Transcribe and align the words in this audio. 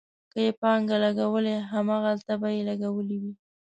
که 0.31 0.39
یې 0.45 0.51
پانګه 0.61 0.97
لګولې، 1.05 1.55
هماغلته 1.71 2.33
به 2.41 2.47
یې 2.55 2.61
لګولې 2.69 3.17
وي. 3.21 3.33